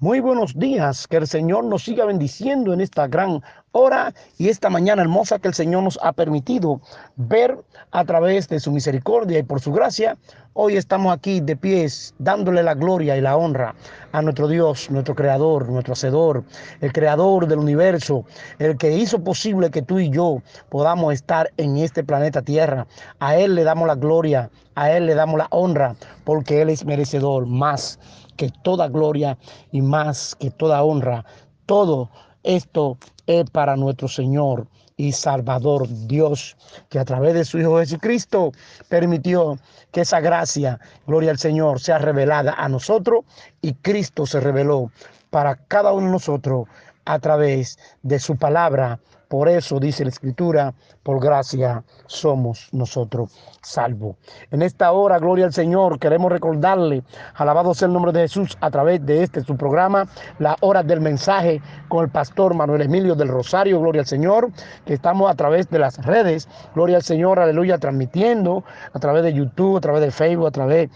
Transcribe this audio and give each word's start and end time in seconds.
Muy 0.00 0.20
buenos 0.20 0.56
días, 0.56 1.08
que 1.08 1.16
el 1.16 1.26
Señor 1.26 1.64
nos 1.64 1.82
siga 1.82 2.04
bendiciendo 2.04 2.72
en 2.72 2.80
esta 2.80 3.08
gran 3.08 3.42
hora 3.72 4.14
y 4.38 4.48
esta 4.48 4.70
mañana 4.70 5.02
hermosa 5.02 5.40
que 5.40 5.48
el 5.48 5.54
Señor 5.54 5.82
nos 5.82 5.98
ha 6.00 6.12
permitido 6.12 6.80
ver 7.16 7.58
a 7.90 8.04
través 8.04 8.48
de 8.48 8.60
su 8.60 8.70
misericordia 8.70 9.40
y 9.40 9.42
por 9.42 9.58
su 9.58 9.72
gracia. 9.72 10.16
Hoy 10.52 10.76
estamos 10.76 11.12
aquí 11.12 11.40
de 11.40 11.56
pies 11.56 12.14
dándole 12.20 12.62
la 12.62 12.74
gloria 12.74 13.16
y 13.16 13.20
la 13.20 13.36
honra 13.36 13.74
a 14.12 14.22
nuestro 14.22 14.46
Dios, 14.46 14.88
nuestro 14.88 15.16
Creador, 15.16 15.68
nuestro 15.68 15.94
Hacedor, 15.94 16.44
el 16.80 16.92
Creador 16.92 17.48
del 17.48 17.58
universo, 17.58 18.24
el 18.60 18.76
que 18.76 18.96
hizo 18.96 19.24
posible 19.24 19.72
que 19.72 19.82
tú 19.82 19.98
y 19.98 20.10
yo 20.10 20.42
podamos 20.68 21.12
estar 21.12 21.50
en 21.56 21.76
este 21.76 22.04
planeta 22.04 22.42
Tierra. 22.42 22.86
A 23.18 23.36
Él 23.36 23.56
le 23.56 23.64
damos 23.64 23.88
la 23.88 23.96
gloria, 23.96 24.48
a 24.76 24.92
Él 24.92 25.06
le 25.06 25.16
damos 25.16 25.38
la 25.38 25.48
honra, 25.50 25.96
porque 26.22 26.62
Él 26.62 26.70
es 26.70 26.84
merecedor 26.84 27.46
más 27.46 27.98
que 28.38 28.50
toda 28.62 28.88
gloria 28.88 29.36
y 29.70 29.82
más 29.82 30.34
que 30.36 30.50
toda 30.50 30.82
honra. 30.82 31.26
Todo 31.66 32.08
esto 32.44 32.96
es 33.26 33.50
para 33.50 33.76
nuestro 33.76 34.08
Señor 34.08 34.66
y 34.96 35.12
Salvador 35.12 35.86
Dios, 36.06 36.56
que 36.88 36.98
a 36.98 37.04
través 37.04 37.34
de 37.34 37.44
su 37.44 37.58
Hijo 37.58 37.78
Jesucristo 37.78 38.52
permitió 38.88 39.58
que 39.92 40.00
esa 40.00 40.20
gracia, 40.20 40.80
gloria 41.06 41.30
al 41.30 41.38
Señor, 41.38 41.80
sea 41.80 41.98
revelada 41.98 42.54
a 42.56 42.68
nosotros 42.68 43.24
y 43.60 43.74
Cristo 43.74 44.24
se 44.24 44.40
reveló 44.40 44.90
para 45.30 45.56
cada 45.56 45.92
uno 45.92 46.06
de 46.06 46.12
nosotros 46.12 46.66
a 47.04 47.18
través 47.18 47.78
de 48.02 48.18
su 48.18 48.36
palabra 48.36 48.98
por 49.28 49.48
eso 49.48 49.78
dice 49.78 50.04
la 50.04 50.10
Escritura, 50.10 50.74
por 51.02 51.20
gracia 51.20 51.84
somos 52.06 52.68
nosotros 52.72 53.30
salvos. 53.62 54.16
En 54.50 54.62
esta 54.62 54.92
hora, 54.92 55.18
gloria 55.18 55.44
al 55.44 55.52
Señor, 55.52 55.98
queremos 55.98 56.32
recordarle, 56.32 57.02
alabado 57.34 57.74
sea 57.74 57.86
el 57.86 57.92
nombre 57.92 58.12
de 58.12 58.20
Jesús, 58.20 58.56
a 58.60 58.70
través 58.70 59.04
de 59.04 59.22
este 59.22 59.42
su 59.42 59.56
programa, 59.56 60.08
la 60.38 60.56
hora 60.60 60.82
del 60.82 61.00
mensaje 61.00 61.60
con 61.88 62.04
el 62.04 62.10
pastor 62.10 62.54
Manuel 62.54 62.82
Emilio 62.82 63.14
del 63.14 63.28
Rosario, 63.28 63.80
gloria 63.80 64.00
al 64.00 64.06
Señor, 64.06 64.50
que 64.84 64.94
estamos 64.94 65.30
a 65.30 65.34
través 65.34 65.68
de 65.68 65.78
las 65.78 66.04
redes, 66.04 66.48
gloria 66.74 66.96
al 66.96 67.02
Señor, 67.02 67.38
aleluya, 67.38 67.78
transmitiendo 67.78 68.64
a 68.92 68.98
través 68.98 69.22
de 69.22 69.34
YouTube, 69.34 69.76
a 69.76 69.80
través 69.80 70.00
de 70.00 70.10
Facebook, 70.10 70.46
a 70.46 70.52
través 70.52 70.90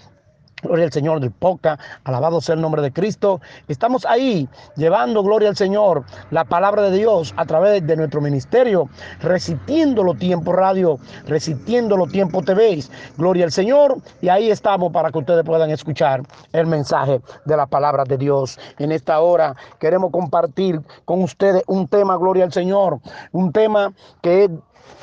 Gloria 0.63 0.85
al 0.87 0.93
Señor 0.93 1.21
del 1.21 1.33
Poca, 1.33 1.79
alabado 2.05 2.41
sea 2.41 2.55
el 2.55 2.61
nombre 2.61 2.83
de 2.83 2.93
Cristo. 2.93 3.41
Estamos 3.69 4.07
ahí 4.07 4.49
llevando 4.77 5.23
gloria 5.23 5.49
al 5.49 5.57
Señor, 5.57 6.05
la 6.31 6.45
palabra 6.45 6.83
de 6.83 6.97
Dios 6.97 7.35
a 7.37 7.45
través 7.45 7.87
de 7.87 7.97
nuestro 7.97 8.21
ministerio, 8.21 8.89
resistiendo 9.21 10.03
los 10.05 10.19
tiempos 10.19 10.55
radio, 10.55 10.99
resistiendo 11.27 11.97
los 11.97 12.11
tiempos 12.11 12.45
TV. 12.45 12.83
Gloria 13.17 13.45
al 13.45 13.53
Señor. 13.53 13.99
Y 14.21 14.29
ahí 14.29 14.51
estamos 14.51 14.93
para 14.93 15.11
que 15.11 15.19
ustedes 15.19 15.45
puedan 15.45 15.71
escuchar 15.71 16.23
el 16.53 16.67
mensaje 16.67 17.21
de 17.45 17.57
la 17.57 17.67
palabra 17.67 18.05
de 18.05 18.17
Dios. 18.17 18.59
En 18.79 18.93
esta 18.93 19.21
hora 19.21 19.55
queremos 19.79 20.11
compartir 20.11 20.81
con 21.05 21.23
ustedes 21.23 21.63
un 21.67 21.89
tema, 21.89 22.17
gloria 22.17 22.45
al 22.45 22.53
Señor, 22.53 23.01
un 23.33 23.53
tema 23.53 23.93
que 24.21 24.45
es 24.45 24.51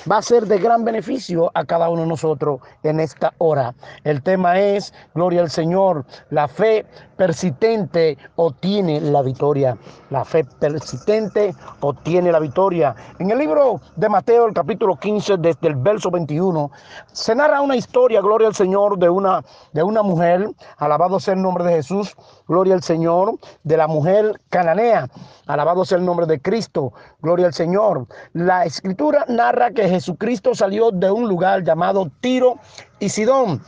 va 0.10 0.18
a 0.18 0.22
ser 0.22 0.46
de 0.46 0.58
gran 0.58 0.84
beneficio 0.84 1.52
a 1.54 1.66
cada 1.66 1.90
uno 1.90 2.02
de 2.02 2.08
nosotros 2.08 2.60
en 2.84 3.00
esta 3.00 3.34
hora. 3.38 3.74
El 4.04 4.22
tema 4.22 4.60
es, 4.60 4.94
gloria 5.14 5.42
al 5.42 5.50
Señor, 5.50 6.06
la 6.30 6.48
fe 6.48 6.86
persistente 7.20 8.18
obtiene 8.38 9.02
la 9.02 9.22
victoria. 9.22 9.78
La 10.10 10.24
fe 10.24 10.46
persistente 10.46 11.54
obtiene 11.82 12.32
la 12.32 12.40
victoria. 12.40 12.96
En 13.20 13.30
el 13.30 13.38
libro 13.38 13.82
de 13.98 14.08
Mateo, 14.08 14.46
el 14.46 14.54
capítulo 14.54 14.96
15, 14.96 15.36
desde 15.38 15.68
el 15.68 15.76
verso 15.76 16.10
21, 16.10 16.72
se 17.12 17.36
narra 17.36 17.60
una 17.60 17.76
historia, 17.76 18.22
gloria 18.22 18.48
al 18.48 18.56
Señor, 18.56 18.98
de 18.98 19.10
una, 19.10 19.44
de 19.74 19.84
una 19.84 20.02
mujer, 20.02 20.50
alabado 20.78 21.20
sea 21.20 21.34
el 21.34 21.42
nombre 21.42 21.66
de 21.66 21.74
Jesús, 21.74 22.16
gloria 22.48 22.74
al 22.74 22.84
Señor, 22.84 23.38
de 23.64 23.76
la 23.76 23.88
mujer 23.88 24.40
cananea, 24.50 25.10
alabado 25.46 25.84
sea 25.84 25.98
el 25.98 26.06
nombre 26.06 26.26
de 26.26 26.42
Cristo, 26.42 26.94
gloria 27.22 27.48
al 27.48 27.54
Señor. 27.54 28.08
La 28.32 28.64
escritura 28.64 29.26
narra 29.28 29.69
que 29.72 29.90
Jesucristo 29.90 30.56
salió 30.56 30.92
de 30.92 31.12
un 31.12 31.28
lugar 31.28 31.64
llamado 31.64 32.12
Tiro 32.22 32.60
y 33.00 33.10
Sidón 33.10 33.62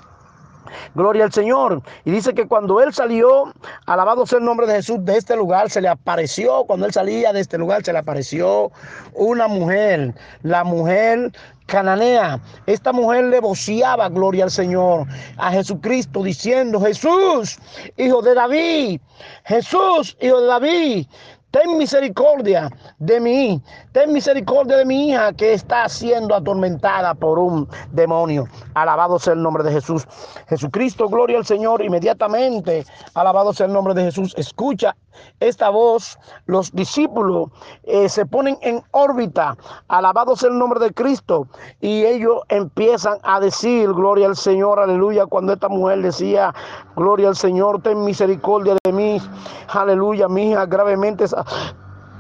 Gloria 0.96 1.26
al 1.26 1.34
Señor. 1.34 1.82
Y 2.06 2.12
dice 2.12 2.34
que 2.34 2.48
cuando 2.48 2.82
él 2.82 2.94
salió, 2.94 3.54
alabado 3.86 4.26
sea 4.26 4.40
el 4.40 4.46
nombre 4.46 4.68
de 4.68 4.76
Jesús, 4.76 4.98
de 5.02 5.18
este 5.18 5.36
lugar 5.36 5.70
se 5.70 5.82
le 5.82 5.88
apareció, 5.88 6.64
cuando 6.66 6.86
él 6.86 6.94
salía 6.94 7.34
de 7.34 7.42
este 7.42 7.58
lugar 7.58 7.84
se 7.84 7.94
le 7.94 8.00
apareció 8.00 8.72
una 9.14 9.48
mujer, 9.48 10.14
la 10.44 10.64
mujer 10.64 11.32
cananea. 11.66 12.40
Esta 12.66 12.92
mujer 12.92 13.26
le 13.26 13.40
voceaba, 13.40 14.10
gloria 14.10 14.46
al 14.46 14.52
Señor, 14.52 15.08
a 15.38 15.52
Jesucristo, 15.52 16.24
diciendo, 16.24 16.82
Jesús, 16.82 17.60
hijo 17.98 18.22
de 18.22 18.34
David, 18.34 19.02
Jesús, 19.46 20.18
hijo 20.20 20.42
de 20.42 20.48
David, 20.48 21.08
ten 21.52 21.78
misericordia 21.78 22.70
de 23.00 23.20
mí, 23.20 23.62
ten 23.92 24.12
misericordia 24.12 24.78
de 24.78 24.86
mi 24.86 25.10
hija 25.10 25.34
que 25.34 25.54
está 25.54 25.88
siendo 25.90 26.34
atormentada 26.34 27.14
por 27.14 27.38
un 27.38 27.68
demonio. 27.92 28.48
Alabado 28.74 29.20
sea 29.20 29.34
el 29.34 29.44
nombre 29.44 29.64
de 29.64 29.74
Jesús. 29.74 30.08
Jesucristo, 30.48 31.08
gloria 31.10 31.38
al 31.38 31.46
Señor, 31.46 31.84
inmediatamente, 31.84 32.86
alabado 33.14 33.54
sea 33.54 33.66
el 33.68 33.74
nombre 33.74 33.94
de 33.94 34.04
Jesús. 34.04 34.34
Escucha 34.38 34.96
esta 35.40 35.70
voz, 35.70 36.18
los 36.46 36.72
discípulos 36.72 37.50
eh, 37.84 38.10
se 38.10 38.26
ponen 38.26 38.58
en 38.62 38.84
órbita, 38.92 39.58
alabado 39.88 40.36
sea 40.36 40.50
el 40.50 40.58
nombre 40.58 40.80
de 40.80 40.94
Cristo, 40.94 41.48
y 41.80 42.06
ellos 42.06 42.42
empiezan 42.50 43.18
a 43.24 43.40
decir, 43.40 43.92
gloria 43.94 44.28
al 44.28 44.36
Señor, 44.36 44.80
aleluya, 44.80 45.26
cuando 45.26 45.54
esta 45.54 45.70
mujer 45.70 46.02
decía, 46.02 46.54
gloria 46.96 47.30
al 47.30 47.36
Señor, 47.36 47.82
ten 47.82 48.04
misericordia 48.04 48.76
de 48.84 48.94
mí, 48.94 49.22
aleluya, 49.70 50.28
mi 50.28 50.52
hija 50.52 50.66
gravemente 50.66 51.26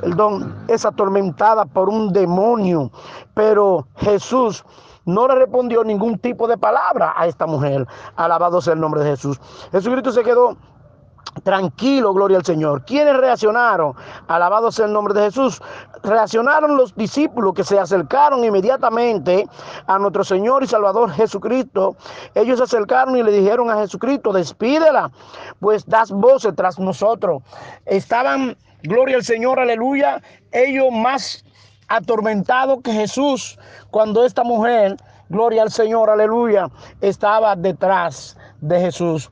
perdón, 0.01 0.55
es 0.67 0.85
atormentada 0.85 1.65
por 1.65 1.89
un 1.89 2.11
demonio. 2.11 2.91
Pero 3.33 3.87
Jesús 3.97 4.65
no 5.05 5.27
le 5.27 5.35
respondió 5.35 5.83
ningún 5.83 6.19
tipo 6.19 6.47
de 6.47 6.57
palabra 6.57 7.13
a 7.15 7.27
esta 7.27 7.45
mujer. 7.45 7.87
Alabado 8.15 8.61
sea 8.61 8.73
el 8.73 8.79
nombre 8.79 9.03
de 9.03 9.11
Jesús. 9.11 9.39
Jesucristo 9.71 10.11
se 10.11 10.23
quedó 10.23 10.57
tranquilo, 11.43 12.13
gloria 12.13 12.37
al 12.37 12.45
Señor. 12.45 12.83
¿Quiénes 12.85 13.17
reaccionaron? 13.17 13.93
Alabado 14.27 14.71
sea 14.71 14.85
el 14.85 14.93
nombre 14.93 15.13
de 15.13 15.23
Jesús. 15.23 15.61
Reaccionaron 16.03 16.77
los 16.77 16.95
discípulos 16.95 17.53
que 17.53 17.63
se 17.63 17.79
acercaron 17.79 18.43
inmediatamente 18.43 19.47
a 19.87 19.99
nuestro 19.99 20.23
Señor 20.23 20.63
y 20.63 20.67
Salvador 20.67 21.11
Jesucristo. 21.11 21.95
Ellos 22.35 22.57
se 22.57 22.63
acercaron 22.63 23.17
y 23.17 23.23
le 23.23 23.31
dijeron 23.31 23.69
a 23.69 23.77
Jesucristo, 23.77 24.33
despídela, 24.33 25.11
pues 25.59 25.85
das 25.85 26.11
voces 26.11 26.55
tras 26.55 26.79
nosotros. 26.79 27.43
Estaban 27.85 28.57
Gloria 28.83 29.17
al 29.17 29.23
Señor, 29.23 29.59
aleluya. 29.59 30.21
Ellos 30.51 30.87
más 30.91 31.45
atormentados 31.87 32.79
que 32.83 32.91
Jesús 32.91 33.59
cuando 33.91 34.25
esta 34.25 34.43
mujer, 34.43 34.97
gloria 35.29 35.61
al 35.61 35.71
Señor, 35.71 36.09
aleluya, 36.09 36.67
estaba 37.01 37.55
detrás 37.55 38.37
de 38.61 38.79
Jesús. 38.79 39.29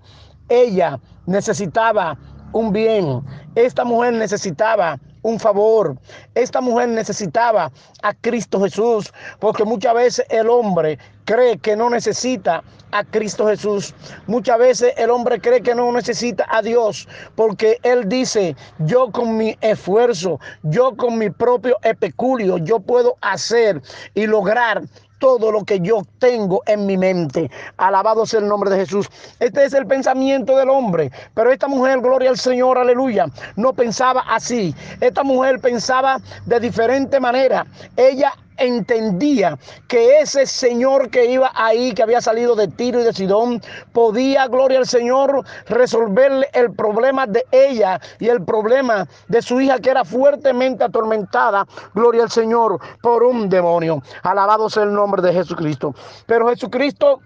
Ella 0.50 1.00
necesitaba 1.30 2.18
un 2.52 2.74
bien. 2.74 3.24
Esta 3.56 3.86
mujer 3.86 4.14
necesitaba 4.14 5.00
un 5.22 5.40
favor. 5.40 5.98
Esta 6.34 6.62
mujer 6.62 6.90
necesitaba 6.90 7.72
a 8.02 8.14
Cristo 8.14 8.60
Jesús, 8.62 9.14
porque 9.40 9.64
muchas 9.64 9.94
veces 9.94 10.26
el 10.30 10.50
hombre 10.50 10.98
cree 11.26 11.58
que 11.58 11.76
no 11.76 11.90
necesita 11.90 12.64
a 12.92 13.04
Cristo 13.04 13.48
Jesús. 13.48 13.94
Muchas 14.28 14.58
veces 14.58 14.94
el 14.98 15.10
hombre 15.12 15.40
cree 15.40 15.62
que 15.62 15.76
no 15.76 15.92
necesita 15.92 16.46
a 16.50 16.62
Dios, 16.62 17.08
porque 17.36 17.78
él 17.84 18.10
dice, 18.10 18.56
yo 18.80 19.12
con 19.12 19.38
mi 19.38 19.58
esfuerzo, 19.62 20.40
yo 20.64 20.96
con 20.96 21.18
mi 21.18 21.30
propio 21.30 21.78
especulio, 21.84 22.58
yo 22.58 22.80
puedo 22.80 23.18
hacer 23.22 23.82
y 24.16 24.26
lograr 24.26 24.82
todo 25.19 25.52
lo 25.52 25.63
que 25.63 25.80
yo 25.80 26.02
tengo 26.18 26.63
en 26.66 26.85
mi 26.85 26.97
mente. 26.97 27.52
Alabado 27.78 28.25
sea 28.25 28.40
el 28.40 28.47
nombre 28.47 28.69
de 28.69 28.78
Jesús. 28.78 29.07
Este 29.40 29.66
es 29.66 29.74
el 29.74 29.85
pensamiento 29.85 30.57
del 30.57 30.69
hombre. 30.69 31.12
Pero 31.34 31.52
esta 31.52 31.68
mujer, 31.68 32.00
gloria 32.00 32.30
al 32.30 32.38
Señor, 32.38 32.78
aleluya, 32.78 33.28
no 33.56 33.74
pensaba 33.74 34.21
así. 34.21 34.74
Esta 35.00 35.24
mujer 35.24 35.60
pensaba 35.60 36.19
de 36.45 36.60
diferente 36.60 37.19
manera. 37.19 37.66
Ella 37.95 38.33
entendía 38.60 39.58
que 39.88 40.20
ese 40.20 40.46
Señor 40.46 41.10
que 41.10 41.26
iba 41.26 41.52
ahí, 41.56 41.94
que 41.94 42.04
había 42.04 42.22
salido 42.22 42.56
de 42.56 42.68
Tiro 42.68 43.00
y 43.00 43.04
de 43.04 43.14
Sidón, 43.14 43.62
podía, 43.94 44.48
gloria 44.48 44.80
al 44.80 44.88
Señor, 44.88 45.44
resolverle 45.68 46.48
el 46.54 46.74
problema 46.74 47.26
de 47.28 47.46
ella 47.52 48.00
y 48.20 48.28
el 48.28 48.44
problema 48.44 49.08
de 49.28 49.42
su 49.42 49.60
hija 49.62 49.80
que 49.80 49.90
era 49.90 50.06
fuertemente 50.06 50.84
atormentada, 50.84 51.66
gloria 51.94 52.24
al 52.24 52.32
Señor, 52.32 52.80
por 53.02 53.24
un 53.24 53.50
demonio. 53.50 54.02
Alabado 54.24 54.70
sea 54.70 54.84
el 54.84 54.94
nombre 54.94 55.22
de 55.22 55.34
Jesucristo. 55.34 55.94
Pero 56.26 56.50
Jesucristo 56.50 57.22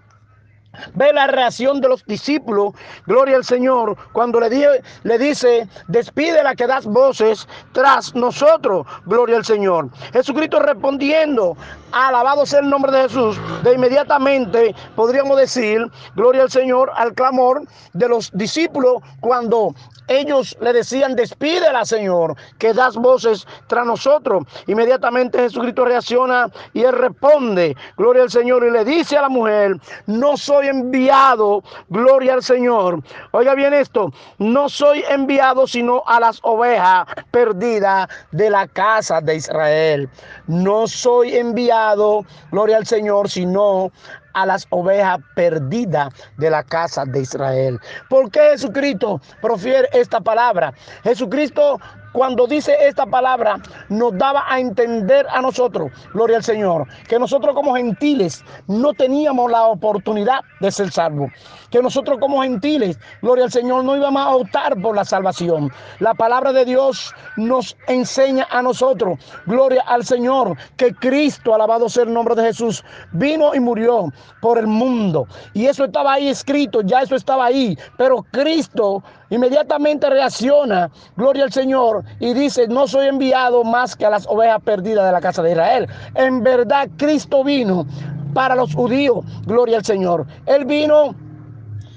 Ve 0.94 1.12
la 1.12 1.26
reacción 1.26 1.80
de 1.80 1.88
los 1.88 2.04
discípulos, 2.04 2.74
gloria 3.06 3.36
al 3.36 3.44
Señor, 3.44 3.96
cuando 4.12 4.40
le, 4.40 4.80
le 5.02 5.18
dice, 5.18 5.68
despídela 5.88 6.54
que 6.54 6.66
das 6.66 6.84
voces 6.84 7.48
tras 7.72 8.14
nosotros, 8.14 8.86
gloria 9.06 9.36
al 9.36 9.44
Señor. 9.44 9.90
Jesucristo 10.12 10.60
respondiendo, 10.60 11.56
alabado 11.92 12.46
sea 12.46 12.60
el 12.60 12.70
nombre 12.70 12.92
de 12.92 13.02
Jesús, 13.02 13.38
de 13.62 13.74
inmediatamente 13.74 14.74
podríamos 14.96 15.36
decir, 15.36 15.86
gloria 16.14 16.42
al 16.42 16.50
Señor, 16.50 16.90
al 16.96 17.14
clamor 17.14 17.62
de 17.92 18.08
los 18.08 18.30
discípulos 18.32 19.02
cuando 19.20 19.74
ellos 20.08 20.56
le 20.60 20.72
decían, 20.72 21.16
despídela, 21.16 21.84
Señor, 21.84 22.36
que 22.58 22.72
das 22.72 22.96
voces 22.96 23.46
tras 23.66 23.86
nosotros. 23.86 24.44
Inmediatamente 24.66 25.38
Jesucristo 25.38 25.84
reacciona 25.84 26.50
y 26.72 26.82
él 26.82 26.92
responde, 26.92 27.76
gloria 27.96 28.22
al 28.22 28.30
Señor, 28.30 28.64
y 28.64 28.70
le 28.70 28.84
dice 28.84 29.16
a 29.16 29.22
la 29.22 29.28
mujer, 29.28 29.76
no 30.06 30.36
soy 30.36 30.68
enviado, 30.68 31.62
gloria 31.88 32.34
al 32.34 32.42
Señor. 32.42 33.00
Oiga 33.32 33.54
bien 33.54 33.74
esto, 33.74 34.12
no 34.38 34.68
soy 34.68 35.04
enviado 35.08 35.66
sino 35.66 36.02
a 36.06 36.20
las 36.20 36.40
ovejas 36.42 37.06
perdidas 37.30 38.08
de 38.32 38.50
la 38.50 38.66
casa 38.68 39.20
de 39.20 39.36
Israel. 39.36 40.08
No 40.46 40.86
soy 40.86 41.36
enviado, 41.36 42.24
gloria 42.50 42.76
al 42.76 42.86
Señor, 42.86 43.30
sino 43.30 43.90
a 44.34 44.46
las 44.46 44.66
ovejas 44.70 45.18
perdidas 45.34 46.12
de 46.36 46.50
la 46.50 46.62
casa 46.62 47.04
de 47.04 47.20
Israel. 47.20 47.80
¿Por 48.08 48.30
qué 48.30 48.50
Jesucristo 48.52 49.20
profiere 49.40 49.88
esta 49.92 50.20
palabra? 50.20 50.72
Jesucristo 51.02 51.80
cuando 52.14 52.46
dice 52.46 52.76
esta 52.80 53.06
palabra, 53.06 53.60
nos 53.88 54.16
daba 54.16 54.44
a 54.48 54.60
entender 54.60 55.26
a 55.30 55.42
nosotros, 55.42 55.90
gloria 56.12 56.36
al 56.36 56.44
Señor, 56.44 56.86
que 57.08 57.18
nosotros 57.18 57.56
como 57.56 57.74
gentiles 57.74 58.44
no 58.68 58.92
teníamos 58.92 59.50
la 59.50 59.64
oportunidad 59.64 60.40
de 60.60 60.70
ser 60.70 60.92
salvos. 60.92 61.32
Que 61.70 61.82
nosotros 61.82 62.18
como 62.20 62.40
gentiles, 62.40 63.00
gloria 63.20 63.46
al 63.46 63.50
Señor, 63.50 63.82
no 63.82 63.96
íbamos 63.96 64.22
a 64.22 64.30
optar 64.30 64.80
por 64.80 64.94
la 64.94 65.04
salvación. 65.04 65.72
La 65.98 66.14
palabra 66.14 66.52
de 66.52 66.64
Dios 66.64 67.12
nos 67.36 67.76
enseña 67.88 68.46
a 68.48 68.62
nosotros, 68.62 69.18
gloria 69.46 69.82
al 69.82 70.04
Señor, 70.04 70.56
que 70.76 70.94
Cristo, 70.94 71.52
alabado 71.52 71.88
sea 71.88 72.04
el 72.04 72.14
nombre 72.14 72.36
de 72.36 72.44
Jesús, 72.44 72.84
vino 73.10 73.56
y 73.56 73.58
murió 73.58 74.12
por 74.40 74.56
el 74.56 74.68
mundo. 74.68 75.26
Y 75.52 75.66
eso 75.66 75.86
estaba 75.86 76.12
ahí 76.12 76.28
escrito, 76.28 76.80
ya 76.82 77.00
eso 77.00 77.16
estaba 77.16 77.46
ahí. 77.46 77.76
Pero 77.98 78.24
Cristo 78.30 79.02
inmediatamente 79.34 80.08
reacciona, 80.08 80.90
gloria 81.16 81.44
al 81.44 81.52
Señor, 81.52 82.04
y 82.20 82.34
dice, 82.34 82.68
no 82.68 82.86
soy 82.86 83.08
enviado 83.08 83.64
más 83.64 83.96
que 83.96 84.06
a 84.06 84.10
las 84.10 84.26
ovejas 84.26 84.60
perdidas 84.62 85.06
de 85.06 85.12
la 85.12 85.20
casa 85.20 85.42
de 85.42 85.52
Israel. 85.52 85.88
En 86.14 86.42
verdad, 86.42 86.88
Cristo 86.96 87.44
vino 87.44 87.86
para 88.32 88.54
los 88.54 88.74
judíos, 88.74 89.24
gloria 89.46 89.78
al 89.78 89.84
Señor. 89.84 90.26
Él 90.46 90.64
vino 90.64 91.14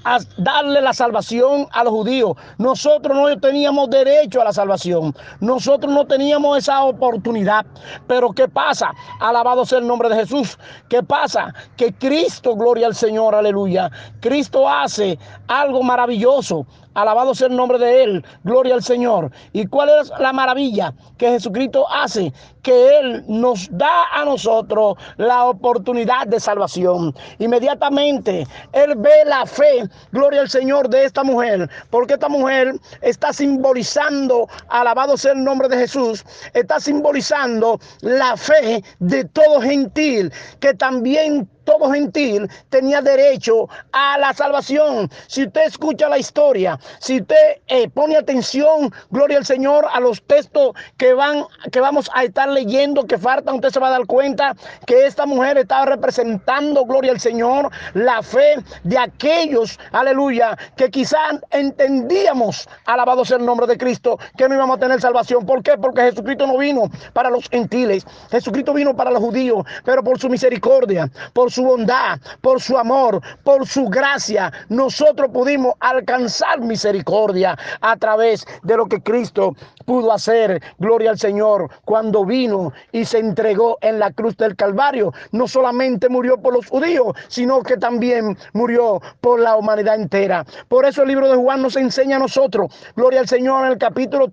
a 0.04 0.18
darle 0.38 0.80
la 0.80 0.92
salvación 0.92 1.66
a 1.72 1.84
los 1.84 1.92
judíos. 1.92 2.36
Nosotros 2.56 3.16
no 3.16 3.38
teníamos 3.38 3.90
derecho 3.90 4.40
a 4.40 4.44
la 4.44 4.52
salvación. 4.52 5.14
Nosotros 5.40 5.92
no 5.92 6.06
teníamos 6.06 6.58
esa 6.58 6.84
oportunidad. 6.84 7.66
Pero 8.06 8.30
¿qué 8.30 8.48
pasa? 8.48 8.92
Alabado 9.20 9.66
sea 9.66 9.80
el 9.80 9.86
nombre 9.86 10.08
de 10.08 10.16
Jesús. 10.16 10.58
¿Qué 10.88 11.02
pasa? 11.02 11.52
Que 11.76 11.92
Cristo, 11.92 12.56
gloria 12.56 12.86
al 12.86 12.94
Señor, 12.94 13.34
aleluya. 13.34 13.90
Cristo 14.20 14.68
hace 14.68 15.18
algo 15.46 15.82
maravilloso. 15.82 16.66
Alabado 16.98 17.32
sea 17.32 17.46
el 17.46 17.54
nombre 17.54 17.78
de 17.78 18.02
Él. 18.02 18.24
Gloria 18.42 18.74
al 18.74 18.82
Señor. 18.82 19.30
¿Y 19.52 19.66
cuál 19.66 19.88
es 20.00 20.12
la 20.18 20.32
maravilla 20.32 20.92
que 21.16 21.30
Jesucristo 21.30 21.86
hace? 21.88 22.32
Que 22.62 22.98
Él 22.98 23.24
nos 23.28 23.68
da 23.70 24.06
a 24.12 24.24
nosotros 24.24 24.96
la 25.16 25.44
oportunidad 25.44 26.26
de 26.26 26.40
salvación. 26.40 27.14
Inmediatamente 27.38 28.44
Él 28.72 28.94
ve 28.96 29.24
la 29.26 29.46
fe, 29.46 29.88
gloria 30.10 30.40
al 30.40 30.50
Señor, 30.50 30.88
de 30.88 31.04
esta 31.04 31.22
mujer. 31.22 31.70
Porque 31.90 32.14
esta 32.14 32.28
mujer 32.28 32.74
está 33.00 33.32
simbolizando, 33.32 34.48
alabado 34.68 35.16
sea 35.16 35.34
el 35.34 35.44
nombre 35.44 35.68
de 35.68 35.76
Jesús, 35.76 36.24
está 36.52 36.80
simbolizando 36.80 37.78
la 38.00 38.36
fe 38.36 38.82
de 38.98 39.22
todo 39.22 39.60
gentil 39.60 40.32
que 40.58 40.74
también 40.74 41.48
todo 41.68 41.90
gentil 41.92 42.48
tenía 42.70 43.02
derecho 43.02 43.68
a 43.92 44.16
la 44.16 44.32
salvación. 44.32 45.10
Si 45.26 45.44
usted 45.44 45.66
escucha 45.66 46.08
la 46.08 46.16
historia, 46.16 46.80
si 46.98 47.20
usted 47.20 47.60
eh, 47.66 47.90
pone 47.90 48.16
atención, 48.16 48.90
gloria 49.10 49.36
al 49.36 49.44
Señor, 49.44 49.86
a 49.92 50.00
los 50.00 50.22
textos 50.22 50.72
que 50.96 51.12
van, 51.12 51.44
que 51.70 51.80
vamos 51.80 52.10
a 52.14 52.24
estar 52.24 52.48
leyendo, 52.48 53.06
que 53.06 53.18
faltan, 53.18 53.56
usted 53.56 53.68
se 53.68 53.80
va 53.80 53.88
a 53.88 53.90
dar 53.90 54.06
cuenta 54.06 54.56
que 54.86 55.04
esta 55.04 55.26
mujer 55.26 55.58
estaba 55.58 55.84
representando, 55.84 56.86
gloria 56.86 57.12
al 57.12 57.20
Señor, 57.20 57.70
la 57.92 58.22
fe 58.22 58.56
de 58.84 58.96
aquellos, 58.96 59.78
aleluya, 59.92 60.56
que 60.74 60.90
quizás 60.90 61.34
entendíamos, 61.50 62.66
alabado 62.86 63.26
sea 63.26 63.36
el 63.36 63.44
nombre 63.44 63.66
de 63.66 63.76
Cristo, 63.76 64.18
que 64.38 64.48
no 64.48 64.54
íbamos 64.54 64.78
a 64.78 64.80
tener 64.80 65.02
salvación. 65.02 65.44
¿Por 65.44 65.62
qué? 65.62 65.76
Porque 65.76 66.00
Jesucristo 66.00 66.46
no 66.46 66.56
vino 66.56 66.84
para 67.12 67.28
los 67.28 67.46
gentiles, 67.50 68.06
Jesucristo 68.30 68.72
vino 68.72 68.96
para 68.96 69.10
los 69.10 69.20
judíos, 69.20 69.66
pero 69.84 70.02
por 70.02 70.18
su 70.18 70.30
misericordia, 70.30 71.10
por 71.34 71.52
su 71.52 71.57
su 71.58 71.64
bondad, 71.64 72.20
por 72.40 72.60
su 72.60 72.78
amor, 72.78 73.20
por 73.42 73.66
su 73.66 73.88
gracia, 73.88 74.52
nosotros 74.68 75.28
pudimos 75.32 75.74
alcanzar 75.80 76.60
misericordia 76.60 77.58
a 77.80 77.96
través 77.96 78.46
de 78.62 78.76
lo 78.76 78.86
que 78.86 79.02
Cristo 79.02 79.56
pudo 79.84 80.12
hacer. 80.12 80.62
Gloria 80.78 81.10
al 81.10 81.18
Señor 81.18 81.68
cuando 81.84 82.24
vino 82.24 82.72
y 82.92 83.04
se 83.04 83.18
entregó 83.18 83.76
en 83.80 83.98
la 83.98 84.12
cruz 84.12 84.36
del 84.36 84.54
Calvario. 84.54 85.12
No 85.32 85.48
solamente 85.48 86.08
murió 86.08 86.38
por 86.38 86.54
los 86.54 86.68
judíos, 86.68 87.16
sino 87.26 87.64
que 87.64 87.76
también 87.76 88.38
murió 88.52 89.00
por 89.20 89.40
la 89.40 89.56
humanidad 89.56 89.96
entera. 89.96 90.46
Por 90.68 90.84
eso 90.84 91.02
el 91.02 91.08
libro 91.08 91.28
de 91.28 91.38
Juan 91.38 91.60
nos 91.60 91.74
enseña 91.74 92.18
a 92.18 92.20
nosotros, 92.20 92.72
gloria 92.94 93.18
al 93.18 93.26
Señor 93.26 93.66
en 93.66 93.72
el 93.72 93.78
capítulo 93.78 94.32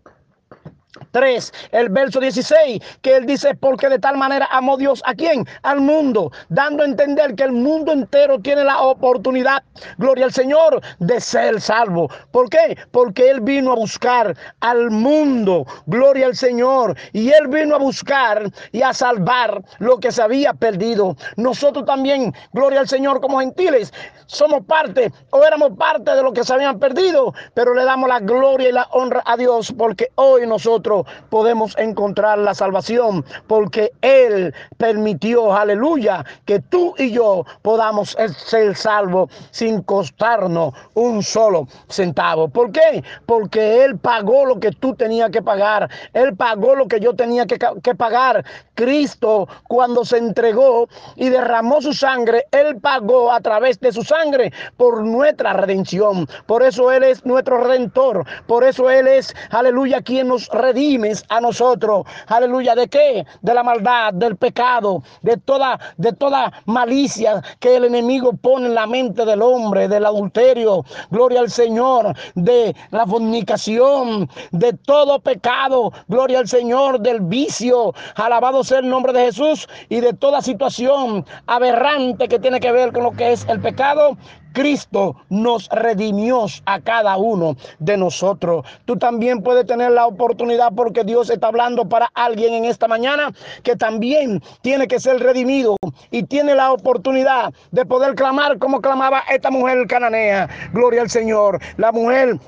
3, 1.12 1.54
el 1.72 1.90
verso 1.90 2.20
16, 2.20 2.82
que 3.02 3.18
él 3.18 3.26
dice, 3.26 3.56
porque 3.56 3.90
de 3.90 4.00
tal 4.00 4.18
manera 4.18 4.48
amó 4.52 4.78
Dios 4.78 5.02
a 5.06 5.14
quién? 5.14 5.46
Al 5.64 5.82
mundo, 5.82 6.32
dando 6.50 6.84
a 6.84 6.86
entender 6.86 7.36
que 7.36 7.44
el 7.44 7.52
mundo 7.52 7.92
entero 7.92 8.40
tiene 8.40 8.64
la 8.64 8.82
oportunidad, 8.82 9.64
gloria 9.98 10.26
al 10.26 10.34
Señor, 10.34 10.82
de 11.00 11.20
ser 11.20 11.60
salvo. 11.62 12.10
¿Por 12.32 12.50
qué? 12.50 12.78
Porque 12.92 13.30
él 13.30 13.42
vino 13.42 13.72
a 13.72 13.76
buscar 13.76 14.36
al 14.60 14.92
mundo, 14.92 15.66
gloria 15.86 16.28
al 16.28 16.36
Señor, 16.36 16.96
y 17.14 17.30
él 17.30 17.48
vino 17.48 17.76
a 17.76 17.80
buscar 17.80 18.50
y 18.72 18.82
a 18.82 18.94
salvar 18.94 19.64
lo 19.80 20.00
que 20.00 20.12
se 20.12 20.22
había 20.22 20.54
perdido. 20.54 21.16
Nosotros 21.38 21.86
también, 21.86 22.34
gloria 22.54 22.80
al 22.80 22.88
Señor, 22.88 23.22
como 23.22 23.40
gentiles, 23.40 23.94
somos 24.28 24.66
parte 24.66 25.12
o 25.32 25.44
éramos 25.44 25.78
parte 25.78 26.12
de 26.16 26.24
lo 26.24 26.34
que 26.34 26.44
se 26.44 26.54
habían 26.54 26.80
perdido, 26.80 27.34
pero 27.54 27.74
le 27.74 27.84
damos 27.84 28.10
la 28.10 28.20
gloria 28.20 28.70
y 28.70 28.72
la 28.72 28.88
honra 28.92 29.22
a 29.26 29.38
Dios 29.38 29.74
porque 29.78 30.10
hoy 30.16 30.48
nosotros 30.48 30.85
podemos 31.30 31.76
encontrar 31.78 32.38
la 32.38 32.54
salvación 32.54 33.26
porque 33.48 33.92
Él 34.02 34.54
permitió, 34.78 35.54
aleluya, 35.54 36.26
que 36.46 36.60
tú 36.60 36.94
y 36.98 37.12
yo 37.12 37.46
podamos 37.62 38.16
ser 38.38 38.76
salvos 38.76 39.32
sin 39.52 39.82
costarnos 39.82 40.74
un 40.94 41.24
solo 41.24 41.68
centavo. 41.90 42.48
¿Por 42.48 42.72
qué? 42.72 43.04
Porque 43.26 43.84
Él 43.84 43.98
pagó 43.98 44.46
lo 44.46 44.60
que 44.60 44.72
tú 44.72 44.96
tenías 44.96 45.30
que 45.32 45.42
pagar. 45.42 45.90
Él 46.14 46.36
pagó 46.36 46.76
lo 46.76 46.88
que 46.88 47.00
yo 47.00 47.16
tenía 47.16 47.46
que, 47.46 47.58
que 47.84 47.96
pagar. 47.96 48.46
Cristo, 48.76 49.48
cuando 49.68 50.04
se 50.04 50.18
entregó 50.18 50.88
y 51.16 51.30
derramó 51.30 51.82
su 51.82 51.94
sangre, 51.94 52.46
Él 52.52 52.80
pagó 52.80 53.32
a 53.32 53.40
través 53.40 53.80
de 53.80 53.92
su 53.92 54.04
sangre 54.04 54.52
por 54.78 55.04
nuestra 55.04 55.54
redención. 55.54 56.28
Por 56.46 56.64
eso 56.64 56.92
Él 56.92 57.04
es 57.04 57.26
nuestro 57.26 57.64
redentor. 57.64 58.26
Por 58.48 58.64
eso 58.64 58.90
Él 58.90 59.08
es, 59.08 59.34
aleluya, 59.50 60.02
quien 60.02 60.28
nos 60.28 60.48
redimes 60.76 61.24
a 61.30 61.40
nosotros. 61.40 62.06
Aleluya, 62.28 62.76
¿de 62.76 62.88
qué? 62.88 63.26
De 63.42 63.54
la 63.54 63.64
maldad, 63.64 64.14
del 64.14 64.36
pecado, 64.36 65.04
de 65.22 65.38
toda, 65.38 65.80
de 65.98 66.12
toda 66.14 66.52
malicia 66.66 67.42
que 67.60 67.78
el 67.78 67.86
enemigo 67.86 68.34
pone 68.34 68.68
en 68.68 68.76
la 68.76 68.86
mente 68.86 69.26
del 69.26 69.42
hombre, 69.42 69.88
del 69.88 70.06
adulterio. 70.06 70.84
Gloria 71.10 71.40
al 71.40 71.50
Señor, 71.50 72.14
de 72.36 72.76
la 72.92 73.06
fornicación, 73.08 74.30
de 74.52 74.74
todo 74.74 75.20
pecado. 75.20 75.94
Gloria 76.08 76.40
al 76.40 76.48
Señor, 76.48 77.00
del 77.00 77.22
vicio. 77.22 77.94
Alabado 78.16 78.64
sea 78.64 78.80
el 78.80 78.90
nombre 78.90 79.14
de 79.14 79.26
Jesús 79.26 79.68
y 79.90 80.02
de 80.02 80.14
toda 80.14 80.42
situación 80.42 81.26
aberrante 81.48 82.28
que 82.28 82.40
tiene 82.40 82.60
que 82.60 82.72
ver 82.72 82.92
con 82.92 83.04
lo 83.04 83.12
que 83.12 83.32
es 83.32 83.46
el 83.48 83.62
pecado. 83.62 84.18
Cristo 84.56 85.18
nos 85.30 85.68
redimió 85.70 86.46
a 86.66 86.80
cada 86.80 87.18
uno 87.18 87.58
de 87.78 87.98
nosotros. 87.98 88.66
Tú 88.86 88.98
también 88.98 89.44
puedes 89.44 89.68
tener 89.68 89.92
la 89.92 90.08
oportunidad 90.08 90.72
porque 90.74 91.04
Dios 91.04 91.30
está 91.30 91.48
hablando 91.48 91.88
para 91.88 92.10
alguien 92.16 92.54
en 92.54 92.66
esta 92.66 92.88
mañana 92.88 93.32
que 93.64 93.76
también 93.76 94.42
tiene 94.62 94.88
que 94.88 95.00
ser 95.00 95.20
redimido 95.20 95.76
y 96.10 96.24
tiene 96.24 96.56
la 96.56 96.72
oportunidad 96.72 97.54
de 97.72 97.86
poder 97.86 98.16
clamar 98.16 98.58
como 98.58 98.82
clamaba 98.82 99.24
esta 99.30 99.52
mujer 99.52 99.86
cananea. 99.88 100.50
Gloria 100.72 101.02
al 101.02 101.10
Señor. 101.10 101.60
La 101.76 101.92
mujer 101.92 102.40